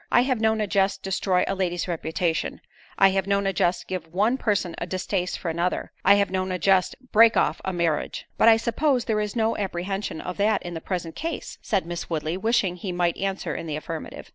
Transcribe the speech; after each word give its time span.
I 0.11 0.21
have 0.23 0.41
known 0.41 0.59
a 0.61 0.65
jest 0.65 1.03
destroy 1.03 1.43
a 1.47 1.53
lady's 1.53 1.87
reputation—I 1.87 3.09
have 3.09 3.27
known 3.27 3.45
a 3.45 3.53
jest 3.53 3.85
give 3.87 4.11
one 4.11 4.35
person 4.35 4.73
a 4.79 4.87
distaste 4.87 5.37
for 5.37 5.49
another—I 5.51 6.15
have 6.15 6.31
known 6.31 6.51
a 6.51 6.57
jest 6.57 6.95
break 7.11 7.37
off 7.37 7.61
a 7.63 7.71
marriage." 7.71 8.25
"But 8.35 8.49
I 8.49 8.57
suppose 8.57 9.05
there 9.05 9.19
is 9.21 9.35
no 9.35 9.55
apprehension 9.57 10.19
of 10.19 10.37
that 10.37 10.63
in 10.63 10.73
the 10.73 10.81
present 10.81 11.15
case?" 11.15 11.59
said 11.61 11.85
Miss 11.85 12.09
Woodley—wishing 12.09 12.77
he 12.77 12.91
might 12.91 13.15
answer 13.17 13.53
in 13.53 13.67
the 13.67 13.75
affirmative. 13.75 14.27